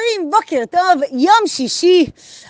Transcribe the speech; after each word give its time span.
חברים, 0.00 0.30
בוקר 0.30 0.64
טוב, 0.70 1.02
יום 1.12 1.46
שישי, 1.46 2.06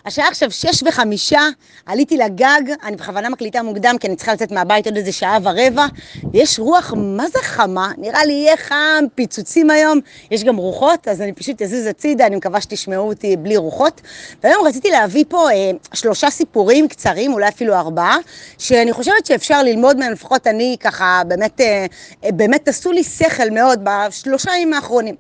השעה 0.07 0.29
עכשיו 0.29 0.51
שש 0.51 0.83
וחמישה, 0.87 1.41
עליתי 1.87 2.17
לגג, 2.17 2.63
אני 2.83 2.97
בכוונה 2.97 3.29
מקליטה 3.29 3.63
מוקדם 3.63 3.97
כי 4.01 4.07
אני 4.07 4.17
צריכה 4.17 4.33
לצאת 4.33 4.53
מהבית 4.53 4.87
עוד 4.87 4.97
איזה 4.97 5.13
שעה 5.13 5.39
ורבע, 5.43 5.87
ויש 6.33 6.59
רוח, 6.59 6.95
מה 6.97 7.29
זה 7.29 7.39
חמה? 7.43 7.93
נראה 7.99 8.25
לי 8.25 8.33
יהיה 8.33 8.57
חם, 8.57 9.05
פיצוצים 9.15 9.71
היום, 9.71 10.01
יש 10.31 10.45
גם 10.45 10.57
רוחות, 10.57 11.09
אז 11.09 11.21
אני 11.21 11.33
פשוט 11.33 11.63
אזוז 11.63 11.87
הצידה, 11.87 12.27
אני 12.27 12.37
מקווה 12.37 12.61
שתשמעו 12.61 13.09
אותי 13.09 13.37
בלי 13.37 13.57
רוחות. 13.57 14.01
והיום 14.43 14.67
רציתי 14.67 14.91
להביא 14.91 15.25
פה 15.29 15.51
אה, 15.51 15.71
שלושה 15.93 16.31
סיפורים 16.31 16.89
קצרים, 16.89 17.33
אולי 17.33 17.49
אפילו 17.49 17.75
ארבעה, 17.75 18.19
שאני 18.59 18.93
חושבת 18.93 19.27
שאפשר 19.27 19.63
ללמוד 19.63 19.97
מהם, 19.97 20.13
לפחות 20.13 20.47
אני 20.47 20.77
ככה, 20.81 21.23
באמת, 21.29 21.61
אה, 21.61 21.87
באמת 22.23 22.69
עשו 22.69 22.93
לי 22.93 23.05
שכל 23.05 23.51
מאוד 23.51 23.81
בשלושה 23.83 24.51
ימים 24.57 24.73
האחרונים. 24.73 25.15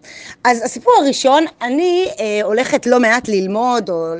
אז 0.44 0.62
הסיפור 0.64 0.92
הראשון, 1.02 1.44
אני 1.62 2.08
אה, 2.21 2.41
הולכת 2.45 2.87
לא 2.87 3.00
מעט 3.00 3.29
ללמוד, 3.29 3.91
או 3.91 4.15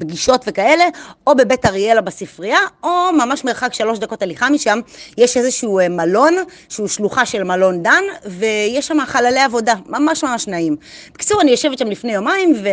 פגישות 0.00 0.44
וכאלה, 0.46 0.84
או 1.26 1.34
בבית 1.34 1.66
אריאלה 1.66 2.00
בספרייה, 2.00 2.58
או 2.82 3.12
ממש 3.12 3.44
מרחק 3.44 3.74
שלוש 3.74 3.98
דקות 3.98 4.22
הליכה 4.22 4.50
משם, 4.50 4.80
יש 5.18 5.36
איזשהו 5.36 5.78
אה, 5.78 5.88
מלון, 5.88 6.36
שהוא 6.68 6.88
שלוחה 6.88 7.26
של 7.26 7.44
מלון 7.44 7.82
דן, 7.82 8.04
ויש 8.24 8.86
שם 8.86 8.98
חללי 9.06 9.40
עבודה, 9.40 9.74
ממש 9.86 10.24
ממש 10.24 10.48
נעים. 10.48 10.76
בקיצור, 11.14 11.40
אני 11.40 11.50
יושבת 11.50 11.78
שם 11.78 11.86
לפני 11.86 12.12
יומיים, 12.12 12.54
ו... 12.64 12.68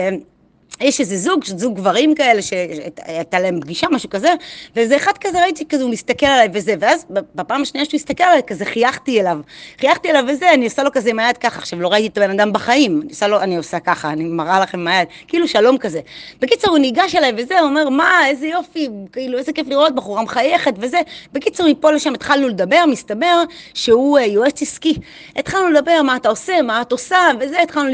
יש 0.82 1.00
איזה 1.00 1.18
זוג, 1.18 1.46
זוג 1.46 1.76
גברים 1.76 2.16
כאלה, 2.16 2.42
שהייתה 2.42 3.40
להם 3.40 3.62
פגישה, 3.62 3.88
משהו 3.92 4.10
כזה, 4.10 4.34
ואיזה 4.76 4.96
אחד 4.96 5.12
כזה 5.22 5.42
ראיתי, 5.42 5.66
כזה 5.66 5.84
הוא 5.84 5.92
מסתכל 5.92 6.26
עליי 6.26 6.48
וזה, 6.54 6.76
ואז 6.80 7.06
בפעם 7.10 7.62
השנייה 7.62 7.86
שהוא 7.86 7.98
הסתכל 7.98 8.24
עליי, 8.24 8.42
כזה 8.48 8.66
חייכתי 8.66 9.22
אליו. 9.22 9.38
חייכתי 9.80 10.10
אליו 10.10 10.24
וזה, 10.28 10.54
אני 10.54 10.66
עושה 10.66 10.84
לו 10.84 10.92
כזה 10.92 11.10
עם 11.10 11.20
היד 11.20 11.38
ככה, 11.38 11.60
עכשיו 11.60 11.82
לא 11.82 11.88
ראיתי 11.88 12.08
את 12.08 12.18
הבן 12.18 12.40
אדם 12.40 12.54
בחיים, 12.54 13.02
אני 13.02 13.10
עושה 13.10 13.28
לו, 13.28 13.40
אני 13.40 13.58
עושה 13.58 13.80
ככה, 13.80 14.10
אני 14.10 14.24
מראה 14.24 14.60
לכם 14.60 14.80
עם 14.80 14.88
היד, 14.88 15.08
כאילו 15.28 15.48
שלום 15.48 15.78
כזה. 15.78 16.00
בקיצור, 16.42 16.70
הוא 16.70 16.80
ניגש 16.80 17.16
אליי 17.16 17.32
וזה, 17.38 17.60
הוא 17.60 17.70
אומר, 17.70 17.90
מה, 17.90 18.28
איזה 18.28 18.48
יופי, 18.48 18.90
כאילו, 19.12 19.38
איזה 19.38 19.54
כיף 19.54 19.68
לראות 19.68 19.96
בחורה 19.96 20.24
מחייכת 20.24 20.74
וזה. 20.78 21.02
בקיצור, 21.34 21.68
מפה 21.70 21.92
לשם 21.92 22.14
התחלנו 22.14 22.48
לדבר, 22.48 22.84
מסתבר 22.88 23.44
שהוא 23.74 24.20
uh, 24.20 24.22
יועץ 24.22 24.62
עסקי. 24.62 24.96
התחלנו 25.36 25.70
לדבר, 25.70 26.02
מה 26.02 26.16
אתה 26.16 26.30
עושה, 26.30 26.62
מה 26.62 26.82
את 26.82 26.92
עושה, 26.92 27.18
וזה, 27.40 27.62
התחלנו 27.62 27.90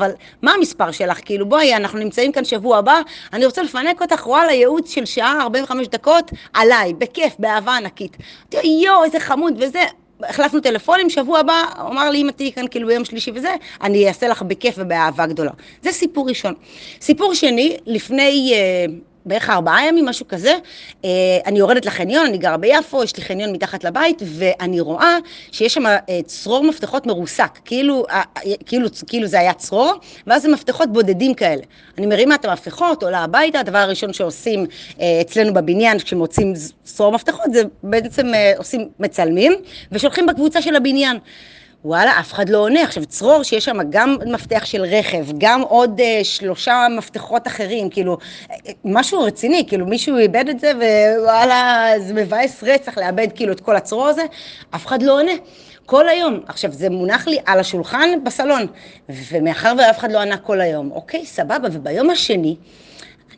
אבל 0.00 0.10
מה 0.42 0.52
המספר 0.52 0.90
שלך? 0.90 1.20
כאילו, 1.24 1.48
בואי, 1.48 1.76
אנחנו 1.76 1.98
נמצאים 1.98 2.32
כאן 2.32 2.44
שבוע 2.44 2.78
הבא, 2.78 3.00
אני 3.32 3.46
רוצה 3.46 3.62
לפנק 3.62 4.02
אותך, 4.02 4.26
וואלה, 4.26 4.52
ייעוץ 4.52 4.94
של 4.94 5.04
שעה, 5.04 5.42
45 5.42 5.86
דקות, 5.88 6.30
עליי, 6.52 6.94
בכיף, 6.94 7.32
באהבה 7.38 7.76
ענקית. 7.76 8.16
יואו, 8.52 9.04
איזה 9.04 9.20
חמוד 9.20 9.54
וזה. 9.56 9.84
החלפנו 10.22 10.60
טלפונים, 10.60 11.10
שבוע 11.10 11.38
הבא, 11.38 11.62
הוא 11.80 11.90
אמר 11.90 12.10
לי, 12.10 12.18
אם 12.18 12.28
את 12.28 12.36
תהיי 12.36 12.52
כאן 12.52 12.68
כאילו 12.70 12.86
ביום 12.86 13.04
שלישי 13.04 13.30
וזה, 13.34 13.54
אני 13.82 14.08
אעשה 14.08 14.28
לך 14.28 14.42
בכיף 14.42 14.74
ובאהבה 14.78 15.26
גדולה. 15.26 15.50
זה 15.82 15.92
סיפור 15.92 16.28
ראשון. 16.28 16.54
סיפור 17.00 17.34
שני, 17.34 17.76
לפני... 17.86 18.54
Uh, 18.54 19.09
בערך 19.26 19.50
ארבעה 19.50 19.86
ימים, 19.86 20.06
משהו 20.06 20.28
כזה, 20.28 20.54
אה, 21.04 21.10
אני 21.46 21.58
יורדת 21.58 21.86
לחניון, 21.86 22.26
אני 22.26 22.38
גרה 22.38 22.56
ביפו, 22.56 23.04
יש 23.04 23.16
לי 23.16 23.22
חניון 23.22 23.52
מתחת 23.52 23.84
לבית, 23.84 24.22
ואני 24.26 24.80
רואה 24.80 25.16
שיש 25.52 25.74
שם 25.74 25.86
אה, 25.86 25.96
צרור 26.26 26.64
מפתחות 26.64 27.06
מרוסק, 27.06 27.58
כאילו, 27.64 28.04
אה, 28.10 28.22
כאילו, 28.66 28.88
כאילו 29.06 29.26
זה 29.26 29.40
היה 29.40 29.52
צרור, 29.52 29.92
ואז 30.26 30.42
זה 30.42 30.48
מפתחות 30.48 30.92
בודדים 30.92 31.34
כאלה. 31.34 31.62
אני 31.98 32.06
מרימה 32.06 32.34
את 32.34 32.44
המפתחות, 32.44 33.02
עולה 33.02 33.18
הביתה, 33.18 33.60
הדבר 33.60 33.78
הראשון 33.78 34.12
שעושים 34.12 34.66
אצלנו 35.20 35.54
בבניין, 35.54 35.98
כשמוצאים 35.98 36.52
צרור 36.84 37.12
מפתחות, 37.12 37.52
זה 37.52 37.62
בעצם 37.82 38.26
עושים, 38.56 38.88
מצלמים, 39.00 39.52
ושולחים 39.92 40.26
בקבוצה 40.26 40.62
של 40.62 40.76
הבניין. 40.76 41.18
וואלה, 41.84 42.20
אף 42.20 42.32
אחד 42.32 42.48
לא 42.48 42.58
עונה. 42.58 42.82
עכשיו, 42.82 43.06
צרור 43.06 43.42
שיש 43.42 43.64
שם 43.64 43.78
גם 43.90 44.16
מפתח 44.26 44.64
של 44.64 44.82
רכב, 44.82 45.26
גם 45.38 45.60
עוד 45.60 46.00
uh, 46.00 46.24
שלושה 46.24 46.86
מפתחות 46.98 47.46
אחרים, 47.46 47.90
כאילו, 47.90 48.18
משהו 48.84 49.22
רציני, 49.22 49.64
כאילו, 49.68 49.86
מישהו 49.86 50.18
איבד 50.18 50.44
את 50.48 50.60
זה, 50.60 50.72
ווואלה, 50.74 51.92
זה 51.98 52.14
מבאס 52.14 52.64
רצח 52.64 52.98
לאבד 52.98 53.28
כאילו 53.34 53.52
את 53.52 53.60
כל 53.60 53.76
הצרור 53.76 54.06
הזה, 54.06 54.22
אף 54.74 54.86
אחד 54.86 55.02
לא 55.02 55.12
עונה. 55.12 55.32
כל 55.86 56.08
היום. 56.08 56.40
עכשיו, 56.46 56.72
זה 56.72 56.90
מונח 56.90 57.26
לי 57.26 57.38
על 57.46 57.60
השולחן 57.60 58.08
בסלון, 58.24 58.66
ומאחר 59.08 59.72
ואף 59.78 59.98
אחד 59.98 60.12
לא 60.12 60.20
ענה 60.20 60.36
כל 60.36 60.60
היום, 60.60 60.90
אוקיי, 60.92 61.26
סבבה, 61.26 61.68
וביום 61.72 62.10
השני, 62.10 62.56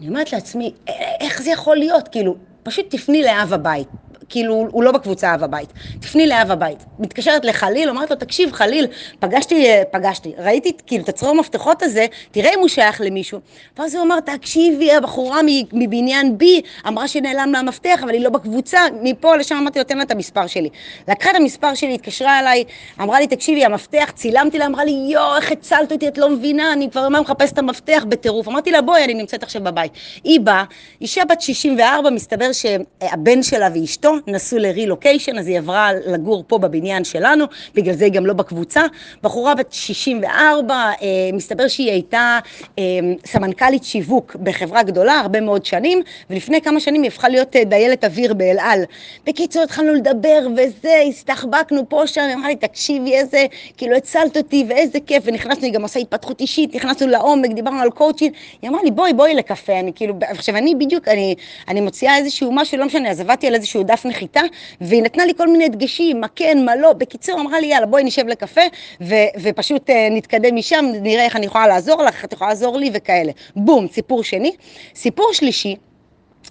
אני 0.01 0.09
אומרת 0.09 0.33
לעצמי, 0.33 0.73
איך 1.21 1.43
זה 1.43 1.51
יכול 1.51 1.77
להיות? 1.77 2.09
כאילו, 2.09 2.37
פשוט 2.63 2.87
תפני 2.91 3.23
לאב 3.23 3.53
הבית. 3.53 3.89
כאילו, 4.33 4.67
הוא 4.71 4.83
לא 4.83 4.93
בקבוצה 4.93 5.35
אב 5.35 5.45
הבית. 5.45 5.69
תפני 6.01 6.27
לאב 6.27 6.51
הבית. 6.51 6.79
מתקשרת 6.99 7.45
לחליל, 7.45 7.89
אומרת 7.89 8.11
לו, 8.11 8.17
תקשיב, 8.17 8.53
חליל, 8.53 8.87
פגשתי, 9.21 9.67
פגשתי, 9.91 10.33
ראיתי 10.39 10.73
כאילו 10.87 11.05
את 11.05 11.09
הצרור 11.09 11.31
המפתחות 11.31 11.83
הזה, 11.83 12.07
תראה 12.31 12.55
אם 12.55 12.59
הוא 12.59 12.69
שייך 12.69 13.01
למישהו. 13.01 13.39
ואז 13.79 13.95
הוא 13.95 14.05
אמר, 14.05 14.21
תקשיבי, 14.21 14.93
הבחורה 14.93 15.41
מבניין 15.73 16.39
B 16.39 16.61
אמרה 16.89 17.09
שנעלם 17.09 17.53
לה 17.53 17.59
המפתח, 17.59 18.01
אבל 18.03 18.13
היא 18.13 18.21
לא 18.21 18.31
בקבוצה, 18.31 18.81
מפה 19.03 19.37
לשם 19.37 19.57
אמרתי 19.57 19.79
לו, 19.79 19.85
תן 19.85 19.97
לה 19.97 20.03
את 20.03 20.11
המספר 20.11 20.47
שלי. 20.47 20.69
לקחה 21.09 21.31
את 21.31 21.37
המספר 21.37 21.75
שלי, 21.75 21.95
התקשרה 21.95 22.41
אליי, 22.41 22.65
אמרה 23.01 23.21
לי, 23.21 23.27
תקשיבי, 23.27 23.65
המפתח, 23.65 24.13
צילמתי 24.15 24.59
לה, 24.59 24.67
אמרה 24.67 24.85
לי, 24.85 25.07
יואו, 25.11 25.37
איך 25.37 25.53
הצלת 25.53 25.93
אותי, 25.93 26.09
את 26.09 26.19
לא 26.19 26.31
מבינה, 26.31 26.73
אני 26.73 26.91
כבר 26.91 27.09
מה 27.09 27.21
מחפשת 27.21 27.53
את 27.53 27.59
המפתח 27.59 28.05
בטירוף. 28.09 28.49
אמרתי 28.49 28.71
לה, 28.71 28.83
בואי, 28.83 29.05
אני 29.05 29.15
נמצאת 29.15 29.43
עכשיו 29.43 29.63
בבית. 29.63 29.93
היא 30.25 30.41
באה, 30.41 30.65
אישה 31.01 31.25
בת 31.25 31.41
64, 31.41 32.11
מסתבר 32.11 32.51
שהבן 32.53 33.43
שלה 33.43 33.69
ואשתו 33.75 34.15
נסעו 34.27 34.59
לרילוקיישן, 34.59 35.39
אז 35.39 35.49
היא 35.49 35.59
עברה 35.59 35.91
לגור 36.07 36.45
פה 36.47 36.59
בבניין 36.59 37.05
שלנו, 37.05 37.45
בגלל 37.75 37.95
זה 37.95 38.05
היא 38.05 38.13
גם 38.13 38.27
לא 38.27 38.33
בקבוצה. 38.33 38.83
בחורה 39.23 39.55
בת 39.55 39.73
64, 39.73 40.75
אה, 40.75 41.07
מסתבר 41.33 41.69
שהיא 41.69 41.91
הייתה 41.91 42.39
אה, 42.79 42.85
סמנכ"לית 43.27 43.85
שיווק 43.85 44.37
בחברה 44.43 44.83
גדולה 44.83 45.19
הרבה 45.21 45.41
מאוד 45.41 45.65
שנים, 45.65 46.03
ולפני 46.31 46.61
כמה 46.61 46.81
שנים 46.81 47.03
היא 47.03 47.09
הפכה 47.09 47.29
להיות 47.29 47.57
אה, 47.57 47.65
דיילת 47.65 48.05
אוויר 48.05 48.35
באל 48.35 48.57
על. 48.61 48.85
בקיצור, 49.27 49.63
התחלנו 49.63 49.95
לדבר 49.95 50.47
וזה, 50.57 51.03
הסתחבקנו 51.09 51.89
פה 51.89 52.07
שם, 52.07 52.21
היא 52.21 52.35
אמרה 52.35 52.49
לי, 52.49 52.57
תקשיבי 52.57 53.15
איזה, 53.15 53.47
כאילו 53.77 53.97
הצלת 53.97 54.37
אותי 54.37 54.65
ואיזה 54.69 54.99
כיף, 55.07 55.23
ונכנסנו, 55.27 55.65
היא 55.65 55.73
גם 55.73 55.83
עושה 55.83 56.01
התפתחות 56.01 56.41
אישית, 56.41 56.75
נכנסנו 56.75 57.07
לעומק, 57.07 57.51
דיברנו 57.51 57.81
על 57.81 57.91
קואוצ'ינג, 57.91 58.33
היא 58.63 58.71
אמרה 58.71 58.83
לי, 58.83 58.91
בואי, 58.91 59.13
בואי 59.13 59.35
לקפה, 59.35 59.79
אני 59.79 59.93
כאילו, 59.95 60.15
עכשיו 60.21 60.57
אני 60.57 60.75
בדיוק, 60.75 61.09
אני, 61.09 61.35
אני 61.69 61.81
מוציאה 61.81 62.17
איזשהו 62.17 62.53
משהו, 62.53 62.79
לא 62.79 62.87
משנה, 62.87 63.11
אז 63.11 63.21
עבדתי 63.21 63.47
על 63.47 63.55
איזשהו 63.55 63.83
דף 63.83 64.05
נחיתה, 64.13 64.41
והיא 64.81 65.03
נתנה 65.03 65.25
לי 65.25 65.33
כל 65.37 65.49
מיני 65.49 65.69
דגשים, 65.69 66.21
מה 66.21 66.27
כן, 66.37 66.65
מה 66.65 66.77
לא. 66.77 66.93
בקיצור, 66.93 67.41
אמרה 67.41 67.61
לי, 67.61 67.67
יאללה, 67.67 67.87
בואי 67.87 68.05
נשב 68.05 68.27
לקפה, 68.27 68.61
ו- 69.01 69.31
ופשוט 69.43 69.91
uh, 69.91 69.93
נתקדם 70.11 70.57
משם, 70.57 70.85
נראה 71.03 71.25
איך 71.25 71.37
אני 71.37 71.47
יכולה 71.47 71.67
לעזור 71.67 72.03
לך, 72.03 72.15
איך 72.15 72.25
את 72.25 72.33
יכולה 72.33 72.51
לעזור 72.51 72.79
לי 72.79 72.91
וכאלה. 72.95 73.33
בום, 73.57 73.87
סיפור 73.93 74.25
שני. 74.25 74.53
סיפור 74.95 75.29
שלישי, 75.33 75.77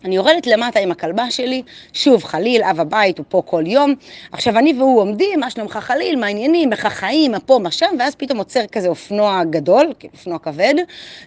אני 0.05 0.15
יורדת 0.15 0.47
למטה 0.47 0.79
עם 0.79 0.91
הכלבה 0.91 1.31
שלי, 1.31 1.63
שוב, 1.93 2.23
חליל, 2.23 2.63
אב 2.63 2.79
הבית, 2.79 3.17
הוא 3.17 3.25
פה 3.29 3.41
כל 3.45 3.63
יום. 3.67 3.95
עכשיו, 4.31 4.57
אני 4.57 4.73
והוא 4.73 5.01
עומדים, 5.01 5.39
מה 5.39 5.49
שלומך 5.49 5.77
חליל, 5.77 6.19
מה 6.19 6.25
העניינים, 6.25 6.71
איך 6.71 6.85
החיים, 6.85 7.31
מה 7.31 7.39
פה, 7.39 7.59
מה 7.63 7.71
שם, 7.71 7.95
ואז 7.99 8.15
פתאום 8.15 8.37
עוצר 8.37 8.65
כזה 8.71 8.87
אופנוע 8.87 9.43
גדול, 9.49 9.93
אופנוע 10.13 10.39
כבד, 10.39 10.73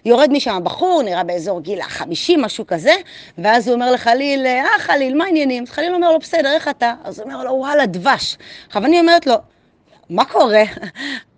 יורד 0.05 0.31
משם 0.31 0.59
בחור, 0.63 1.01
נראה 1.05 1.23
באזור 1.23 1.61
גיל 1.61 1.81
החמישים, 1.81 2.41
משהו 2.41 2.67
כזה, 2.67 2.95
ואז 3.37 3.67
הוא 3.67 3.75
אומר 3.75 3.91
לחליל, 3.91 4.45
אה, 4.45 4.65
חליל, 4.79 5.17
מה 5.17 5.25
העניינים? 5.25 5.63
אז 5.63 5.69
חליל 5.69 5.95
אומר 5.95 6.11
לו, 6.11 6.19
בסדר, 6.19 6.51
איך 6.55 6.67
אתה? 6.67 6.93
אז 7.03 7.19
הוא 7.19 7.31
אומר 7.31 7.43
לו, 7.43 7.51
וואלה, 7.51 7.85
דבש. 7.85 8.37
עכשיו, 8.67 8.85
אני 8.85 8.99
אומרת 8.99 9.27
לו, 9.27 9.35
מה 10.09 10.25
קורה? 10.25 10.63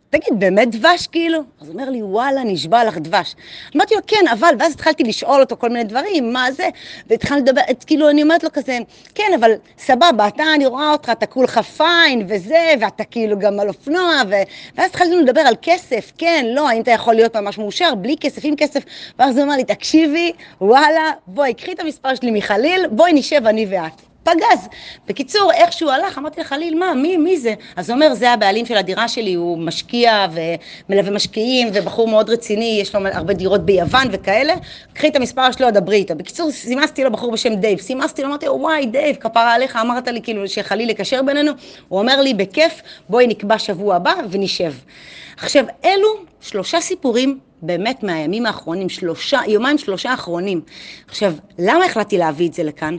תגיד, 0.10 0.40
באמת 0.40 0.76
דבש 0.76 1.08
כאילו? 1.08 1.40
אז 1.62 1.68
הוא 1.68 1.74
אומר 1.74 1.90
לי, 1.90 2.04
וואלה, 2.04 2.44
נשבע 2.44 2.84
לך 2.84 2.98
דבש. 2.98 3.36
אמרתי 3.76 3.96
לו, 3.96 4.02
כן, 4.08 4.28
אבל, 4.32 4.56
ואז 4.60 4.74
התחלתי 4.74 5.04
לשאול 5.04 5.42
אותו 5.42 5.58
כל 5.58 5.70
מיני 5.70 5.84
דברים, 5.84 6.34
מה 6.34 6.52
זה, 6.52 6.70
והתחלנו 7.08 7.42
לדבר, 7.42 7.62
כאילו, 7.86 8.10
אני 8.10 8.24
אומרת 8.24 8.44
לו 8.44 8.50
כזה, 8.54 8.78
כן, 9.16 9.32
אבל 9.40 9.52
סבבה, 9.78 10.28
אתה, 10.28 10.44
אני 10.56 10.66
רואה 10.66 10.92
אותך, 10.92 11.10
אתה 11.10 11.26
כולך 11.26 11.58
פיין 11.58 12.26
וזה, 12.30 12.74
ואתה 12.82 13.04
כאילו 13.04 13.40
גם 13.40 13.60
על 13.60 13.68
אופנוע, 13.68 14.22
ו... 14.30 14.34
ואז 14.76 14.90
התחלנו 14.90 15.22
לדבר 15.22 15.42
על 15.42 15.56
כסף, 15.62 16.12
כן, 16.18 16.46
לא, 16.50 16.70
האם 16.70 16.82
אתה 16.82 16.92
יכול 16.92 17.14
להיות 17.14 17.36
ממש 17.36 17.58
מאושר, 17.58 17.96
בלי 17.96 18.16
כסף, 18.20 18.42
עם 18.46 18.56
כסף, 18.56 18.84
ואז 19.20 19.38
הוא 19.38 19.46
אמר 19.46 19.56
לי, 19.56 19.64
תקשיבי, 19.64 20.32
וואלה, 20.62 21.12
בואי, 21.28 21.54
קחי 21.54 21.72
את 21.72 21.80
המספר 21.80 22.16
שלי 22.16 22.32
מחליל, 22.32 22.88
בואי 22.88 23.14
נשב 23.14 23.48
אני 23.48 23.66
ואת. 23.70 24.07
פגז. 24.28 24.68
בקיצור, 25.08 25.52
איך 25.54 25.74
שהוא 25.74 25.92
הלך, 25.92 26.18
אמרתי 26.18 26.42
לחליל, 26.42 26.78
מה, 26.80 26.94
מי, 26.94 27.18
מי 27.18 27.38
זה? 27.38 27.54
אז 27.76 27.90
הוא 27.90 27.96
אומר, 27.96 28.14
זה 28.14 28.32
הבעלים 28.32 28.66
של 28.66 28.78
הדירה 28.78 29.08
שלי, 29.08 29.34
הוא 29.34 29.58
משקיע 29.58 30.26
ומלווה 30.90 31.12
משקיעים 31.12 31.68
ובחור 31.74 32.08
מאוד 32.08 32.30
רציני, 32.30 32.80
יש 32.82 32.96
לו 32.96 33.02
הרבה 33.14 33.34
דירות 33.34 33.66
ביוון 33.66 34.08
וכאלה, 34.12 34.54
קחי 34.94 35.08
את 35.08 35.16
המספר 35.16 35.52
שלו, 35.52 35.72
דברי 35.72 35.96
איתו. 35.96 36.16
בקיצור, 36.16 36.52
סימסתי 36.52 37.04
לו 37.04 37.12
בחור 37.12 37.32
בשם 37.32 37.56
דייב, 37.56 37.80
סימסתי 37.80 38.22
לו, 38.22 38.28
אמרתי 38.28 38.46
לו, 38.46 38.54
וואי, 38.54 38.86
דייב, 38.86 39.16
כפרה 39.16 39.54
עליך, 39.54 39.76
אמרת 39.76 40.08
לי 40.08 40.22
כאילו 40.22 40.48
שחליל 40.48 40.90
יקשר 40.90 41.22
בינינו, 41.22 41.52
הוא 41.88 42.00
אומר 42.00 42.22
לי, 42.22 42.34
בכיף, 42.34 42.82
בואי 43.10 43.28
נקבע 43.28 43.60
שבוע 43.60 43.96
הבא 43.96 44.14
ונשב. 44.30 44.74
עכשיו, 45.38 45.66
אלו 45.86 46.08
שלושה 46.42 46.82
סיפורים 46.82 47.40
באמת 47.62 48.04
מהימים 48.04 48.46
האחרונים, 48.46 48.90
שלושה, 48.90 49.40
יומיים 49.48 49.78
שלושה 49.78 50.12
האחרונים. 50.12 50.62
עכשיו, 51.08 51.34
למה 51.60 51.86
החלטתי 51.86 52.18
להביא 52.18 52.48
את 52.48 52.54
זה 52.54 52.64
לכאן? 52.64 52.98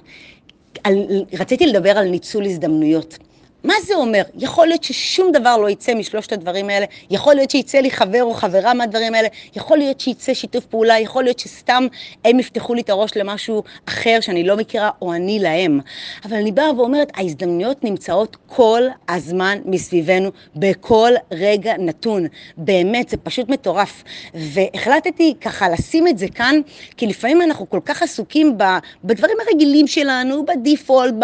על, 0.89 1.07
רציתי 1.41 1.67
לדבר 1.67 1.99
על 1.99 2.09
ניצול 2.09 2.45
הזדמנויות. 2.45 3.19
מה 3.65 3.75
זה 3.87 3.95
אומר? 3.95 4.23
יכול 4.35 4.67
להיות 4.67 4.85
ששום 4.85 5.33
דבר 5.33 5.57
לא 5.57 5.71
יצא 5.71 5.95
משלושת 5.95 6.33
הדברים 6.33 6.71
האלה, 6.71 6.87
יכול 7.11 7.35
להיות 7.35 7.51
שיצא 7.51 7.79
לי 7.79 7.91
חבר 7.91 8.23
או 8.23 8.35
חברה 8.35 8.75
מהדברים 8.75 9.15
האלה, 9.15 9.29
יכול 9.57 9.79
להיות 9.79 10.01
שיצא 10.01 10.35
שיתוף 10.35 10.65
פעולה, 10.65 10.99
יכול 10.99 11.25
להיות 11.25 11.39
שסתם 11.39 11.87
הם 12.25 12.41
יפתחו 12.41 12.75
לי 12.75 12.81
את 12.81 12.91
הראש 12.91 13.11
למשהו 13.17 13.63
אחר 13.87 14.19
שאני 14.21 14.45
לא 14.45 14.57
מכירה, 14.57 14.91
או 15.03 15.15
אני 15.15 15.39
להם. 15.39 15.81
אבל 16.25 16.37
אני 16.37 16.53
באה 16.53 16.75
ואומרת, 16.81 17.13
ההזדמנויות 17.15 17.85
נמצאות 17.85 18.37
כל 18.47 18.83
הזמן 19.09 19.59
מסביבנו, 19.65 20.31
בכל 20.57 21.13
רגע 21.33 21.75
נתון. 21.79 22.27
באמת, 22.57 23.09
זה 23.09 23.17
פשוט 23.17 23.49
מטורף. 23.49 24.05
והחלטתי 24.35 25.35
ככה 25.41 25.69
לשים 25.69 26.09
את 26.09 26.19
זה 26.19 26.27
כאן, 26.35 26.61
כי 26.97 27.07
לפעמים 27.07 27.43
אנחנו 27.43 27.71
כל 27.71 27.81
כך 27.85 28.03
עסוקים 28.03 28.59
בדברים 29.05 29.37
הרגילים 29.47 29.87
שלנו, 29.87 30.47
בדיפולט, 30.47 31.15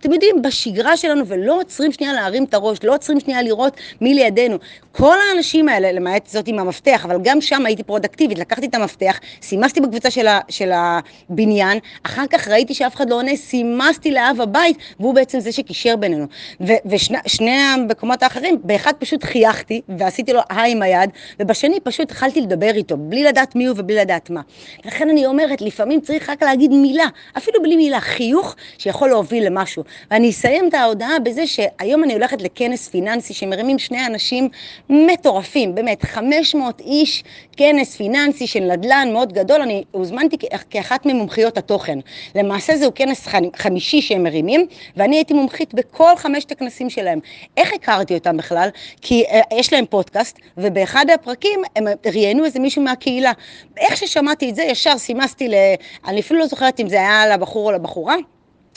אתם 0.00 0.12
יודעים, 0.12 0.42
בשגרה 0.42 0.96
שלנו, 0.96 1.26
ולא 1.26 1.60
עוצרים 1.60 1.87
שנייה 1.92 2.12
להרים 2.12 2.44
את 2.44 2.54
הראש, 2.54 2.78
לא 2.84 2.94
עוצרים 2.94 3.20
שנייה 3.20 3.42
לראות 3.42 3.76
מי 4.00 4.14
לידינו. 4.14 4.56
כל 4.92 5.16
האנשים 5.28 5.68
האלה, 5.68 5.92
למעט 5.92 6.26
זאת 6.26 6.48
עם 6.48 6.58
המפתח, 6.58 7.04
אבל 7.04 7.16
גם 7.22 7.40
שם 7.40 7.66
הייתי 7.66 7.82
פרודקטיבית, 7.82 8.38
לקחתי 8.38 8.66
את 8.66 8.74
המפתח, 8.74 9.18
סימסתי 9.42 9.80
בקבוצה 9.80 10.10
של, 10.10 10.26
ה, 10.26 10.40
של 10.48 10.70
הבניין, 10.74 11.78
אחר 12.02 12.24
כך 12.30 12.48
ראיתי 12.48 12.74
שאף 12.74 12.96
אחד 12.96 13.10
לא 13.10 13.14
עונה, 13.14 13.36
סימסתי 13.36 14.10
לאב 14.10 14.40
הבית, 14.40 14.76
והוא 15.00 15.14
בעצם 15.14 15.40
זה 15.40 15.52
שקישר 15.52 15.96
בינינו. 15.96 16.26
ו, 16.60 16.72
ושני 16.86 17.50
המקומות 17.50 18.22
האחרים, 18.22 18.58
באחד 18.64 18.92
פשוט 18.98 19.24
חייכתי, 19.24 19.80
ועשיתי 19.98 20.32
לו 20.32 20.40
היי 20.50 20.72
עם 20.72 20.82
היד, 20.82 21.10
ובשני 21.40 21.80
פשוט 21.80 22.10
התחלתי 22.10 22.40
לדבר 22.40 22.70
איתו, 22.74 22.96
בלי 22.96 23.22
לדעת 23.22 23.56
מי 23.56 23.66
הוא 23.66 23.74
ובלי 23.78 23.94
לדעת 23.94 24.30
מה. 24.30 24.40
לכן 24.84 25.10
אני 25.10 25.26
אומרת, 25.26 25.60
לפעמים 25.60 26.00
צריך 26.00 26.30
רק 26.30 26.42
להגיד 26.42 26.70
מילה, 26.70 27.06
אפילו 27.36 27.62
בלי 27.62 27.76
מילה, 27.76 28.00
חיוך 28.00 28.56
שיכול 28.78 29.08
להוביל 29.08 29.46
למשהו. 29.46 29.84
ואני 30.10 30.30
אסיים 30.30 30.68
את 30.68 30.74
ההודעה 30.74 31.18
בזה 31.18 31.46
שהיום 31.78 32.04
אני 32.04 32.12
הולכת 32.12 32.42
לכנס 32.42 32.88
פיננסי 32.88 33.34
שמרימים 33.34 33.78
שני 33.78 34.06
אנשים 34.06 34.48
מטורפים, 34.90 35.74
באמת, 35.74 36.04
500 36.04 36.80
איש, 36.80 37.24
כנס 37.56 37.96
פיננסי 37.96 38.46
של 38.46 38.60
נדל"ן 38.60 39.08
מאוד 39.12 39.32
גדול, 39.32 39.62
אני 39.62 39.84
הוזמנתי 39.90 40.36
כאחת 40.70 41.06
ממומחיות 41.06 41.58
התוכן. 41.58 41.98
למעשה 42.34 42.76
זהו 42.76 42.90
כנס 42.94 43.28
חמישי 43.56 44.02
שהם 44.02 44.22
מרימים, 44.22 44.66
ואני 44.96 45.16
הייתי 45.16 45.34
מומחית 45.34 45.74
בכל 45.74 46.16
חמשת 46.16 46.52
הכנסים 46.52 46.90
שלהם. 46.90 47.18
איך 47.56 47.72
הכרתי 47.72 48.14
אותם 48.14 48.36
בכלל? 48.36 48.68
כי 49.00 49.24
uh, 49.28 49.54
יש 49.54 49.72
להם 49.72 49.84
פודקאסט, 49.86 50.38
ובאחד 50.56 51.06
הפרקים 51.14 51.60
הם 51.76 51.84
ראיינו 52.06 52.44
איזה 52.44 52.60
מישהו 52.60 52.82
מהקהילה. 52.82 53.32
איך 53.76 53.96
ששמעתי 53.96 54.50
את 54.50 54.54
זה, 54.54 54.62
ישר 54.62 54.98
סימסתי 54.98 55.48
ל... 55.48 55.54
אני 56.06 56.20
אפילו 56.20 56.40
לא 56.40 56.46
זוכרת 56.46 56.80
אם 56.80 56.88
זה 56.88 56.96
היה 56.96 57.36
לבחור 57.36 57.66
או 57.66 57.72
לבחורה. 57.72 58.16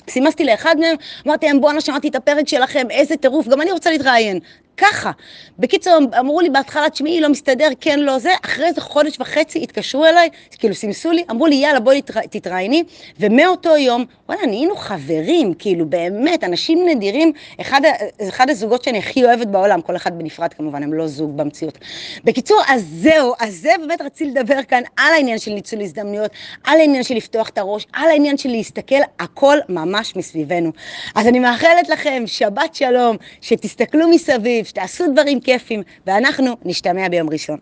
סימסתי 0.09 0.45
לאחד 0.45 0.75
מהם, 0.79 0.95
אמרתי 1.27 1.45
להם 1.45 1.61
בואנה 1.61 1.81
שמעתי 1.81 2.07
את 2.07 2.15
הפרק 2.15 2.47
שלכם, 2.47 2.87
איזה 2.89 3.17
טירוף, 3.17 3.47
גם 3.47 3.61
אני 3.61 3.71
רוצה 3.71 3.91
להתראיין. 3.91 4.39
ככה. 4.81 5.11
בקיצור, 5.59 5.93
אמרו 6.19 6.41
לי 6.41 6.49
בהתחלה, 6.49 6.89
תשמעי, 6.89 7.21
לא 7.21 7.29
מסתדר, 7.29 7.67
כן, 7.81 7.99
לא 7.99 8.19
זה, 8.19 8.29
אחרי 8.45 8.65
איזה 8.65 8.81
חודש 8.81 9.19
וחצי 9.19 9.63
התקשרו 9.63 10.05
אליי, 10.05 10.29
כאילו 10.59 10.75
סימסו 10.75 11.11
לי, 11.11 11.23
אמרו 11.31 11.47
לי, 11.47 11.55
יאללה, 11.55 11.79
בואי 11.79 12.01
תתראייני, 12.29 12.83
ומאותו 13.19 13.77
יום, 13.77 14.05
וואלה, 14.29 14.45
נהיינו 14.45 14.75
חברים, 14.75 15.53
כאילו, 15.53 15.85
באמת, 15.85 16.43
אנשים 16.43 16.87
נדירים, 16.87 17.31
אחד, 17.61 17.81
אחד 18.29 18.49
הזוגות 18.49 18.83
שאני 18.83 18.97
הכי 18.97 19.25
אוהבת 19.25 19.47
בעולם, 19.47 19.81
כל 19.81 19.95
אחד 19.95 20.17
בנפרד 20.17 20.53
כמובן, 20.53 20.83
הם 20.83 20.93
לא 20.93 21.07
זוג 21.07 21.37
במציאות. 21.37 21.77
בקיצור, 22.23 22.61
אז 22.67 22.85
זהו, 22.93 23.33
אז 23.39 23.55
זה 23.55 23.71
באמת 23.79 24.01
רציתי 24.01 24.31
לדבר 24.31 24.63
כאן 24.63 24.83
על 24.97 25.13
העניין 25.13 25.37
של 25.39 25.51
ניצול 25.51 25.81
הזדמנויות, 25.81 26.31
על 26.63 26.79
העניין 26.79 27.03
של 27.03 27.15
לפתוח 27.15 27.49
את 27.49 27.57
הראש, 27.57 27.87
על 27.93 28.09
העניין 28.09 28.37
של 28.37 28.49
להסתכל, 28.49 29.01
הכל 29.19 29.57
ממש 29.69 30.15
מסביבנו. 30.15 30.71
אז 31.15 31.27
אני 31.27 31.39
מאחלת 31.39 31.89
לכם 31.89 32.23
שבת 32.25 32.75
שלום, 32.75 33.17
שתסתכלו 33.41 34.07
מסביב, 34.07 34.65
שתעשו 34.71 35.03
דברים 35.11 35.39
כיפים, 35.39 35.83
ואנחנו 36.07 36.57
נשתמע 36.65 37.09
ביום 37.09 37.29
ראשון. 37.29 37.57